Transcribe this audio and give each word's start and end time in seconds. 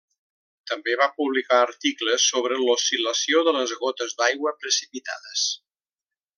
També 0.69 0.95
va 1.01 1.07
publicar 1.17 1.59
articles 1.65 2.25
sobre 2.31 2.57
l'oscil·lació 2.63 3.45
de 3.49 3.55
les 3.59 3.77
gotes 3.85 4.19
d'aigua 4.23 4.57
precipitades. 4.65 5.49